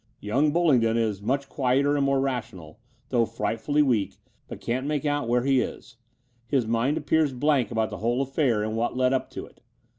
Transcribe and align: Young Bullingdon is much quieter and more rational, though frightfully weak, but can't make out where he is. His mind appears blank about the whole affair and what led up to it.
Young 0.19 0.51
Bullingdon 0.51 0.97
is 0.97 1.21
much 1.21 1.47
quieter 1.47 1.95
and 1.95 2.03
more 2.03 2.19
rational, 2.19 2.79
though 3.09 3.27
frightfully 3.27 3.83
weak, 3.83 4.17
but 4.47 4.59
can't 4.59 4.87
make 4.87 5.05
out 5.05 5.27
where 5.27 5.43
he 5.43 5.61
is. 5.61 5.97
His 6.47 6.65
mind 6.65 6.97
appears 6.97 7.33
blank 7.33 7.69
about 7.69 7.91
the 7.91 7.97
whole 7.99 8.23
affair 8.23 8.63
and 8.63 8.75
what 8.75 8.97
led 8.97 9.13
up 9.13 9.29
to 9.29 9.45
it. 9.45 9.61